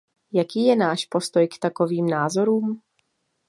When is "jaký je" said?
0.33-0.75